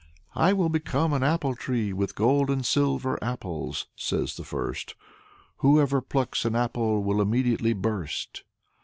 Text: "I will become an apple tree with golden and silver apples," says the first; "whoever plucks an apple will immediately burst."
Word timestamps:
"I 0.33 0.51
will 0.51 0.69
become 0.69 1.13
an 1.13 1.21
apple 1.21 1.53
tree 1.53 1.93
with 1.93 2.15
golden 2.15 2.53
and 2.53 2.65
silver 2.65 3.23
apples," 3.23 3.85
says 3.95 4.35
the 4.35 4.43
first; 4.43 4.95
"whoever 5.57 6.01
plucks 6.01 6.43
an 6.43 6.55
apple 6.55 7.03
will 7.03 7.21
immediately 7.21 7.73
burst." 7.73 8.43